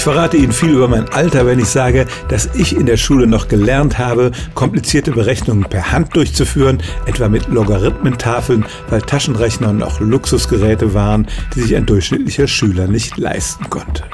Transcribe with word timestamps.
Ich 0.00 0.04
verrate 0.04 0.38
Ihnen 0.38 0.52
viel 0.52 0.70
über 0.70 0.88
mein 0.88 1.10
Alter, 1.10 1.44
wenn 1.44 1.58
ich 1.58 1.68
sage, 1.68 2.06
dass 2.28 2.48
ich 2.54 2.74
in 2.74 2.86
der 2.86 2.96
Schule 2.96 3.26
noch 3.26 3.48
gelernt 3.48 3.98
habe, 3.98 4.30
komplizierte 4.54 5.12
Berechnungen 5.12 5.64
per 5.64 5.92
Hand 5.92 6.16
durchzuführen, 6.16 6.82
etwa 7.04 7.28
mit 7.28 7.48
Logarithmentafeln, 7.48 8.64
weil 8.88 9.02
Taschenrechner 9.02 9.74
noch 9.74 10.00
Luxusgeräte 10.00 10.94
waren, 10.94 11.26
die 11.54 11.60
sich 11.60 11.76
ein 11.76 11.84
durchschnittlicher 11.84 12.48
Schüler 12.48 12.86
nicht 12.86 13.18
leisten 13.18 13.68
konnte. 13.68 14.04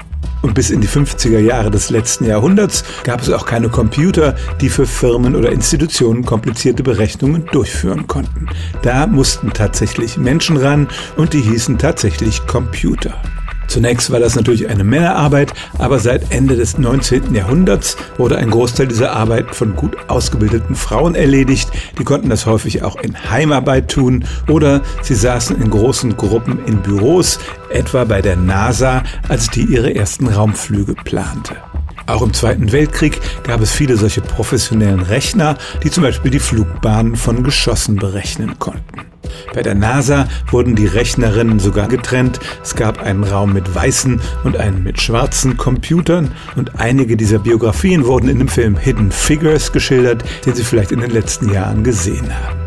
Und 0.42 0.54
bis 0.54 0.70
in 0.70 0.80
die 0.80 0.88
50er 0.88 1.38
Jahre 1.38 1.70
des 1.70 1.88
letzten 1.88 2.24
Jahrhunderts 2.24 2.82
gab 3.04 3.20
es 3.20 3.30
auch 3.30 3.46
keine 3.46 3.68
Computer, 3.68 4.34
die 4.60 4.70
für 4.70 4.86
Firmen 4.86 5.36
oder 5.36 5.52
Institutionen 5.52 6.24
komplizierte 6.24 6.82
Berechnungen 6.82 7.46
durchführen 7.52 8.08
konnten. 8.08 8.48
Da 8.82 9.06
mussten 9.06 9.52
tatsächlich 9.52 10.16
Menschen 10.16 10.56
ran 10.56 10.88
und 11.16 11.32
die 11.32 11.42
hießen 11.42 11.78
tatsächlich 11.78 12.44
Computer. 12.48 13.14
Zunächst 13.68 14.10
war 14.10 14.20
das 14.20 14.36
natürlich 14.36 14.68
eine 14.68 14.84
Männerarbeit, 14.84 15.52
aber 15.78 15.98
seit 15.98 16.32
Ende 16.32 16.56
des 16.56 16.78
19. 16.78 17.34
Jahrhunderts 17.34 17.96
wurde 18.16 18.38
ein 18.38 18.50
Großteil 18.50 18.86
dieser 18.86 19.12
Arbeit 19.12 19.54
von 19.54 19.74
gut 19.76 19.96
ausgebildeten 20.08 20.74
Frauen 20.74 21.14
erledigt. 21.14 21.70
Die 21.98 22.04
konnten 22.04 22.30
das 22.30 22.46
häufig 22.46 22.82
auch 22.82 22.96
in 22.96 23.30
Heimarbeit 23.30 23.90
tun 23.90 24.24
oder 24.48 24.82
sie 25.02 25.14
saßen 25.14 25.60
in 25.60 25.70
großen 25.70 26.16
Gruppen 26.16 26.64
in 26.66 26.82
Büros, 26.82 27.38
etwa 27.70 28.04
bei 28.04 28.22
der 28.22 28.36
NASA, 28.36 29.02
als 29.28 29.50
die 29.50 29.64
ihre 29.64 29.94
ersten 29.94 30.28
Raumflüge 30.28 30.94
plante. 30.94 31.56
Auch 32.06 32.22
im 32.22 32.32
Zweiten 32.32 32.70
Weltkrieg 32.70 33.20
gab 33.42 33.60
es 33.60 33.72
viele 33.72 33.96
solche 33.96 34.20
professionellen 34.20 35.00
Rechner, 35.00 35.56
die 35.82 35.90
zum 35.90 36.04
Beispiel 36.04 36.30
die 36.30 36.38
Flugbahnen 36.38 37.16
von 37.16 37.42
Geschossen 37.42 37.96
berechnen 37.96 38.58
konnten. 38.60 39.05
Bei 39.54 39.62
der 39.62 39.74
NASA 39.74 40.26
wurden 40.50 40.74
die 40.74 40.86
Rechnerinnen 40.86 41.58
sogar 41.58 41.88
getrennt. 41.88 42.40
Es 42.62 42.74
gab 42.74 43.02
einen 43.02 43.24
Raum 43.24 43.52
mit 43.52 43.74
weißen 43.74 44.20
und 44.44 44.56
einen 44.56 44.82
mit 44.82 45.00
schwarzen 45.00 45.56
Computern 45.56 46.32
und 46.56 46.80
einige 46.80 47.16
dieser 47.16 47.38
Biografien 47.38 48.04
wurden 48.04 48.28
in 48.28 48.38
dem 48.38 48.48
Film 48.48 48.76
Hidden 48.76 49.12
Figures 49.12 49.72
geschildert, 49.72 50.24
den 50.44 50.54
Sie 50.54 50.64
vielleicht 50.64 50.92
in 50.92 51.00
den 51.00 51.10
letzten 51.10 51.52
Jahren 51.52 51.84
gesehen 51.84 52.32
haben. 52.32 52.58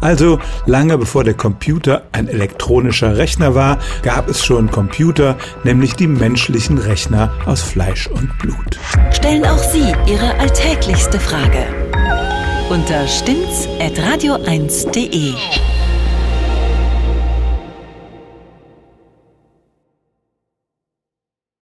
Also 0.00 0.38
lange 0.66 0.96
bevor 0.96 1.24
der 1.24 1.34
Computer 1.34 2.04
ein 2.12 2.28
elektronischer 2.28 3.16
Rechner 3.16 3.56
war, 3.56 3.78
gab 4.02 4.28
es 4.28 4.44
schon 4.44 4.70
Computer, 4.70 5.36
nämlich 5.64 5.94
die 5.94 6.06
menschlichen 6.06 6.78
Rechner 6.78 7.32
aus 7.46 7.62
Fleisch 7.62 8.06
und 8.06 8.38
Blut. 8.38 8.78
Stellen 9.10 9.44
auch 9.44 9.58
Sie 9.58 9.92
Ihre 10.06 10.38
alltäglichste 10.38 11.18
Frage 11.18 11.66
unter 12.70 13.08
stimmtz.radio1.de. 13.08 15.34